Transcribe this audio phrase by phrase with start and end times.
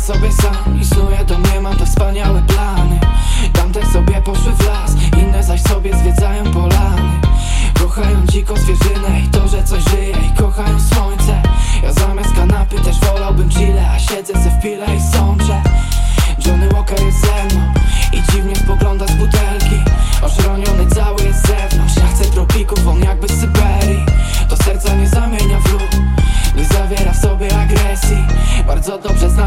[0.00, 3.00] sobie sam i snuję do mnie mam te wspaniałe plany.
[3.52, 7.20] Tamte sobie poszły w las, inne zaś sobie zwiedzają polany.
[7.80, 11.42] Kochają dziką zwierzynę i to, że coś żyje i kochają słońce.
[11.82, 15.62] Ja zamiast kanapy też wolałbym chile, a siedzę se w pile i sączę.
[16.46, 17.29] Johnny Walker jest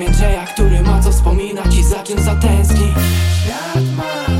[0.00, 2.92] Jędrzeja, który ma co wspominać i za czym zatęskni.
[3.42, 4.35] Świat ma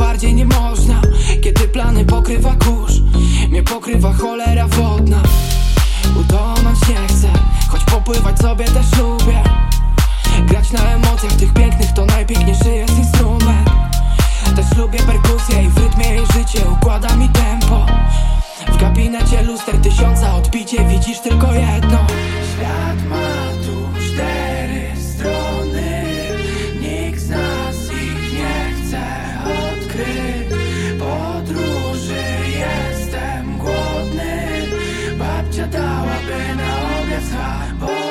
[0.00, 1.02] bardziej nie można
[1.40, 3.00] Kiedy plany pokrywa kurz.
[3.50, 4.39] Mnie pokrywa cholera
[36.40, 38.09] in all the time.